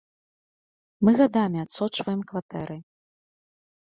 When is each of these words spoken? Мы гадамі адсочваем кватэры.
Мы 1.07 1.11
гадамі 1.19 1.59
адсочваем 1.65 2.21
кватэры. 2.31 2.77